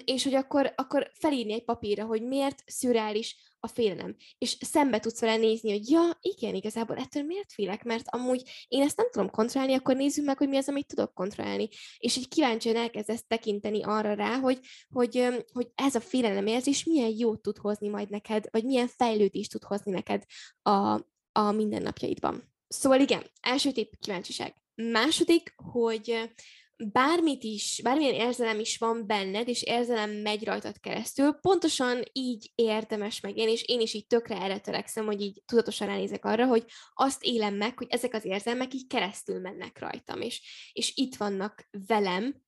[0.06, 4.16] és hogy akkor, akkor felírni egy papírra, hogy miért szürreális a félelem.
[4.38, 8.82] És szembe tudsz vele nézni, hogy ja, igen, igazából ettől miért félek, mert amúgy én
[8.82, 11.70] ezt nem tudom kontrollálni, akkor nézzük meg, hogy mi az, amit tudok kontrollálni.
[11.98, 17.14] És így kíváncsian elkezdesz tekinteni arra rá, hogy, hogy, hogy ez a félelem érzés milyen
[17.18, 20.24] jót tud hozni majd neked, vagy milyen fejlődést tud hozni neked
[20.62, 21.00] a,
[21.32, 22.54] a mindennapjaidban.
[22.68, 24.56] Szóval igen, első tipp, kíváncsiság.
[24.76, 26.30] Második, hogy
[26.78, 33.20] bármit is, bármilyen érzelem is van benned, és érzelem megy rajtad keresztül, pontosan így érdemes
[33.20, 36.66] meg én, és én is így tökre erre törekszem, hogy így tudatosan ránézek arra, hogy
[36.94, 41.68] azt élem meg, hogy ezek az érzelmek így keresztül mennek rajtam, és, és itt vannak
[41.88, 42.44] velem,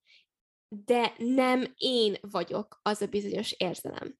[0.68, 4.18] de nem én vagyok az a bizonyos érzelem.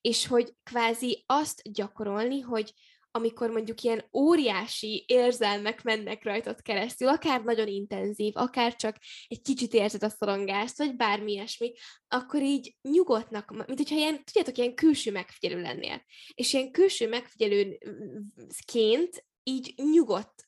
[0.00, 2.72] És hogy kvázi azt gyakorolni, hogy
[3.18, 8.96] amikor mondjuk ilyen óriási érzelmek mennek rajtad keresztül, akár nagyon intenzív, akár csak
[9.28, 11.72] egy kicsit érzed a szorongást, vagy bármi ilyesmi,
[12.08, 16.04] akkor így nyugodtnak, mint hogyha ilyen, tudjátok, ilyen külső megfigyelő lennél.
[16.34, 20.46] És ilyen külső megfigyelőként így nyugodt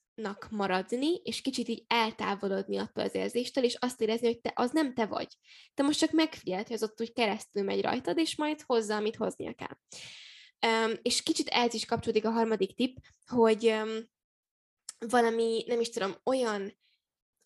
[0.50, 4.94] maradni, és kicsit így eltávolodni attól az érzéstől, és azt érezni, hogy te az nem
[4.94, 5.28] te vagy.
[5.74, 9.16] Te most csak megfigyeld, hogy az ott úgy keresztül megy rajtad, és majd hozzá, amit
[9.16, 9.76] hoznia kell.
[11.03, 12.96] És kicsit ez is kapcsolódik a harmadik tipp,
[13.27, 14.11] hogy um,
[14.99, 16.79] valami, nem is tudom, olyan,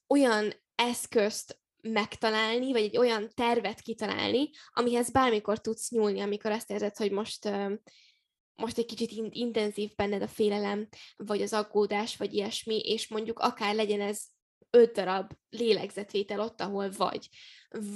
[0.09, 6.97] olyan eszközt megtalálni, vagy egy olyan tervet kitalálni, amihez bármikor tudsz nyúlni, amikor azt érzed,
[6.97, 7.51] hogy most,
[8.55, 13.39] most egy kicsit in- intenzív benned a félelem, vagy az aggódás, vagy ilyesmi, és mondjuk
[13.39, 14.23] akár legyen ez
[14.71, 17.29] öt darab lélegzetvétel ott, ahol vagy.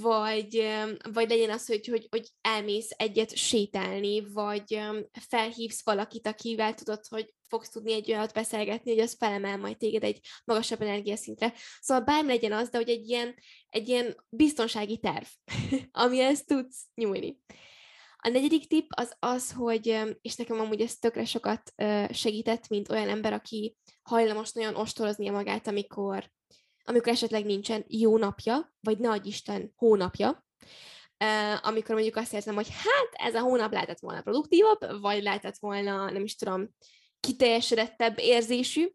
[0.01, 0.69] Vagy,
[1.13, 4.81] vagy legyen az, hogy, hogy, hogy elmész egyet sétálni, vagy
[5.29, 10.05] felhívsz valakit, akivel tudod, hogy fogsz tudni egy olyat beszélgetni, hogy az felemel majd téged
[10.05, 11.53] egy magasabb energiaszintre.
[11.81, 13.35] Szóval bármi legyen az, de hogy egy ilyen,
[13.69, 15.27] egy ilyen biztonsági terv,
[15.91, 17.39] amihez tudsz nyúlni.
[18.17, 19.87] A negyedik tipp az az, hogy,
[20.21, 21.75] és nekem amúgy ez tökre sokat
[22.11, 26.31] segített, mint olyan ember, aki hajlamos nagyon ostorozni magát, amikor
[26.89, 30.47] amikor esetleg nincsen jó napja, vagy nagy Isten hónapja,
[31.61, 36.11] amikor mondjuk azt érzem, hogy hát ez a hónap lehetett volna produktívabb, vagy lehetett volna,
[36.11, 36.69] nem is tudom,
[37.21, 38.87] kiteljesedettebb érzésű,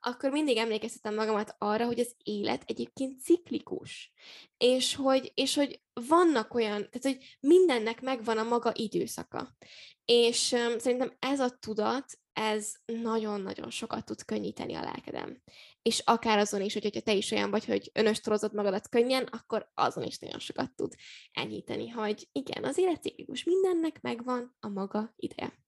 [0.00, 4.12] akkor mindig emlékeztetem magamat arra, hogy az élet egyébként ciklikus,
[4.56, 9.56] és hogy, és hogy vannak olyan, tehát hogy mindennek megvan a maga időszaka.
[10.04, 15.42] És um, szerintem ez a tudat, ez nagyon-nagyon sokat tud könnyíteni a lelkedem.
[15.82, 19.70] És akár azon is, hogy, hogyha te is olyan vagy, hogy önöstorozod magadat könnyen, akkor
[19.74, 20.94] azon is nagyon sokat tud
[21.32, 25.58] enyhíteni, hogy igen, az élet ciklikus, mindennek megvan a maga ideje.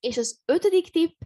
[0.00, 1.20] És az ötödik tipp,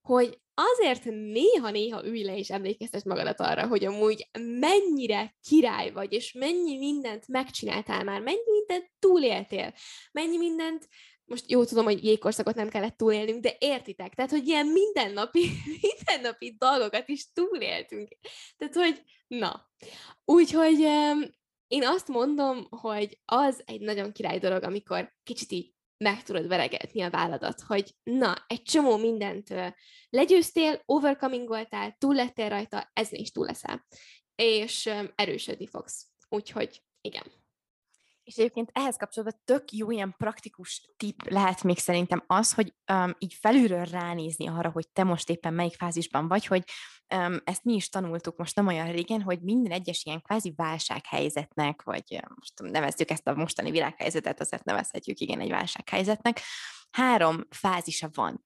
[0.00, 6.32] hogy azért néha-néha ülj le és emlékeztes magadat arra, hogy amúgy mennyire király vagy, és
[6.32, 9.74] mennyi mindent megcsináltál már, mennyi mindent túléltél,
[10.12, 10.88] mennyi mindent
[11.30, 15.48] most jó tudom, hogy jégkorszakot nem kellett túlélnünk, de értitek, tehát, hogy ilyen mindennapi,
[15.88, 18.08] mindennapi dolgokat is túléltünk.
[18.56, 19.70] Tehát, hogy na.
[20.24, 20.78] Úgyhogy
[21.66, 27.02] én azt mondom, hogy az egy nagyon király dolog, amikor kicsit így meg tudod veregetni
[27.02, 29.54] a válladat, hogy na, egy csomó mindent
[30.10, 33.86] legyőztél, overcomingoltál, túl lettél rajta, ezen is túl leszel,
[34.34, 36.06] és erősödni fogsz.
[36.28, 37.39] Úgyhogy igen.
[38.30, 43.14] És egyébként ehhez kapcsolatban tök jó ilyen praktikus tipp lehet még szerintem az, hogy um,
[43.18, 46.64] így felülről ránézni arra, hogy te most éppen melyik fázisban vagy, hogy
[47.14, 51.82] um, ezt mi is tanultuk most nem olyan régen, hogy minden egyes ilyen kvázi válsághelyzetnek,
[51.82, 56.40] vagy most nevezzük ezt a mostani világhelyzetet, azért nevezhetjük igen egy válsághelyzetnek,
[56.90, 58.44] három fázisa van,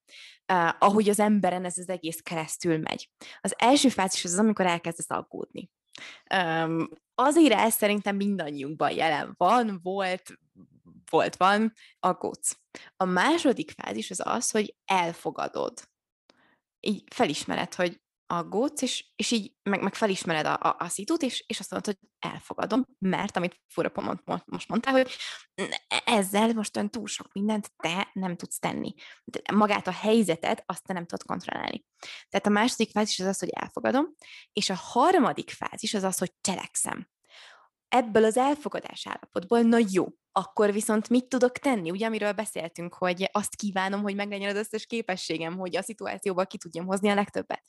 [0.53, 3.11] uh, ahogy az emberen ez az egész keresztül megy.
[3.41, 5.71] Az első fázis az, amikor elkezdesz aggódni.
[6.35, 10.39] Um, azért ez szerintem mindannyiunkban jelen van, volt,
[11.11, 12.59] volt, van, aggódsz.
[12.97, 15.89] A második fázis az az, hogy elfogadod.
[16.81, 21.45] Így felismered, hogy aggódsz, és, és így meg, meg felismered a, a, a szitut, és,
[21.47, 23.93] és azt mondod, hogy elfogadom, mert amit fura
[24.45, 25.11] most, mondtál, hogy
[26.05, 28.95] ezzel most ön túl sok mindent te nem tudsz tenni.
[29.53, 31.85] Magát a helyzetet azt te nem tudod kontrollálni.
[32.29, 34.15] Tehát a második fázis az az, hogy elfogadom,
[34.53, 37.09] és a harmadik fázis az az, hogy cselekszem.
[37.89, 41.91] Ebből az elfogadás állapotból, na jó, akkor viszont mit tudok tenni?
[41.91, 46.59] Ugye, amiről beszéltünk, hogy azt kívánom, hogy meglegyen az összes képességem, hogy a szituációban ki
[46.59, 47.63] tudjam hozni a legtöbbet.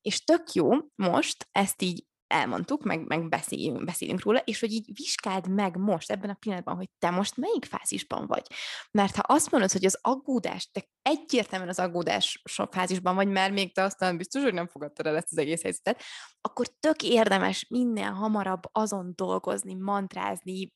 [0.00, 4.90] És tök jó most ezt így elmondtuk, meg, meg beszéljünk, beszélünk róla, és hogy így
[4.94, 8.42] vizsgáld meg most, ebben a pillanatban, hogy te most melyik fázisban vagy.
[8.90, 13.74] Mert ha azt mondod, hogy az aggódás, te egyértelműen az aggódás fázisban vagy, mert még
[13.74, 16.02] te aztán biztos, hogy nem fogadtad el ezt az egész helyzetet,
[16.40, 20.72] akkor tök érdemes minél hamarabb azon dolgozni, mantrázni,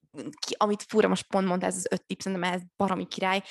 [0.47, 3.43] ki, amit fura most pont mondta, ez az öt tipp, szerintem ez baromi király,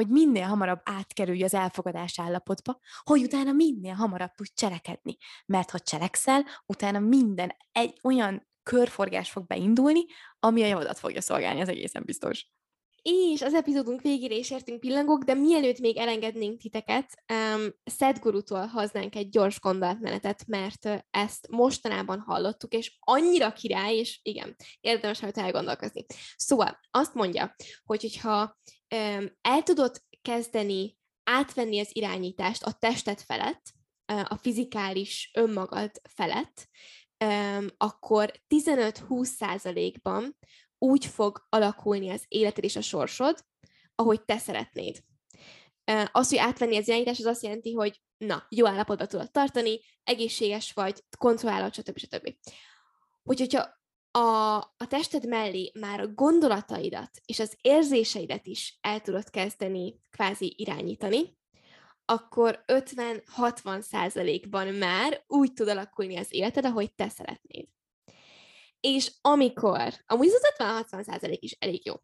[0.00, 5.16] hogy minél hamarabb átkerülj az elfogadás állapotba, hogy utána minél hamarabb tudj cselekedni.
[5.46, 10.04] Mert ha cselekszel, utána minden egy olyan körforgás fog beindulni,
[10.38, 12.46] ami a javadat fogja szolgálni, az egészen biztos.
[13.02, 19.14] És az epizódunk végére is értünk pillangók, de mielőtt még elengednénk titeket, um, Szedgurutól hoznánk
[19.14, 26.04] egy gyors gondolatmenetet, mert ezt mostanában hallottuk, és annyira király, és igen, érdemes rajta elgondolkozni.
[26.36, 28.58] Szóval azt mondja, hogy hogyha
[28.94, 33.62] um, el tudod kezdeni átvenni az irányítást a testet felett,
[34.24, 36.68] a fizikális önmagad felett,
[37.76, 40.36] akkor 15-20 százalékban
[40.82, 43.44] úgy fog alakulni az életed és a sorsod,
[43.94, 45.02] ahogy te szeretnéd.
[46.12, 50.72] Az, hogy átvenni az irányítás, az azt jelenti, hogy na, jó állapotban tudod tartani, egészséges
[50.72, 51.98] vagy, kontrollálod, stb.
[51.98, 52.34] stb.
[53.22, 53.78] Hogy, hogyha
[54.10, 60.54] a, a tested mellé már a gondolataidat és az érzéseidet is el tudod kezdeni kvázi
[60.56, 61.38] irányítani,
[62.04, 67.68] akkor 50-60 százalékban már úgy tud alakulni az életed, ahogy te szeretnéd.
[68.80, 71.94] És amikor, amúgy az 50-60 százalék is elég jó,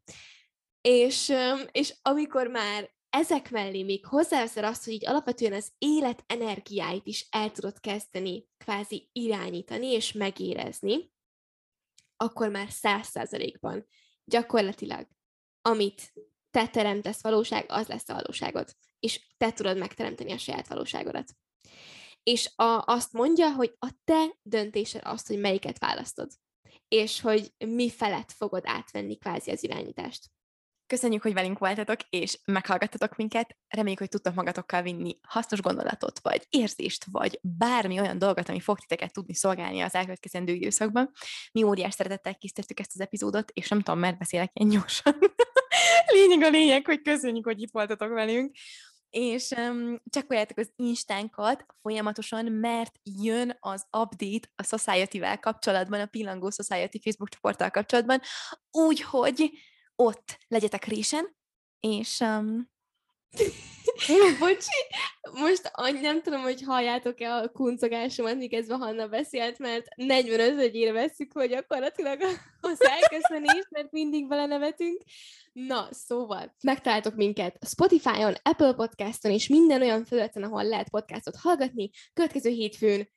[0.80, 1.32] és,
[1.72, 7.26] és amikor már ezek mellé még hozzáveszed azt, hogy így alapvetően az élet energiáit is
[7.30, 11.10] el tudod kezdeni kvázi irányítani és megérezni,
[12.16, 13.86] akkor már száz százalékban
[14.24, 15.08] gyakorlatilag,
[15.62, 16.12] amit
[16.50, 18.68] te teremtesz valóság, az lesz a valóságod.
[18.98, 21.32] És te tudod megteremteni a saját valóságodat.
[22.22, 26.30] És a, azt mondja, hogy a te döntésed azt, hogy melyiket választod
[26.88, 30.24] és hogy mi felett fogod átvenni kvázi az irányítást.
[30.86, 33.56] Köszönjük, hogy velünk voltatok, és meghallgattatok minket.
[33.68, 38.78] Reméljük, hogy tudtok magatokkal vinni hasznos gondolatot, vagy érzést, vagy bármi olyan dolgot, ami fog
[38.78, 41.10] titeket tudni szolgálni az elkövetkezendő időszakban.
[41.52, 45.14] Mi óriás szeretettel készítettük ezt az epizódot, és nem tudom, mert beszélek ilyen gyorsan.
[46.12, 48.56] lényeg a lényeg, hogy köszönjük, hogy itt voltatok velünk
[49.16, 56.50] és um, csekkoljátok az instánkat folyamatosan, mert jön az update a Society-vel kapcsolatban, a Pillangó
[56.50, 58.20] Society Facebook csoporttal kapcsolatban,
[58.70, 59.50] úgyhogy
[59.94, 61.36] ott legyetek résen,
[61.80, 62.70] és um,
[64.38, 64.80] Bocsi,
[65.32, 65.70] most
[66.00, 72.20] nem tudom, hogy halljátok-e a kuncogásomat, miközben Hanna beszélt, mert 45 ére veszük, hogy gyakorlatilag
[72.60, 75.02] az elköszönés, mert mindig belenevetünk.
[75.52, 81.90] Na, szóval megtaláltok minket Spotify-on, Apple Podcast-on és minden olyan felületen, ahol lehet podcastot hallgatni.
[82.12, 83.08] Következő hétfőn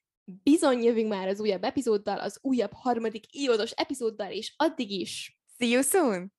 [0.43, 5.39] bizony jövünk már az újabb epizóddal, az újabb harmadik iodos epizóddal, és addig is.
[5.57, 6.31] See you soon!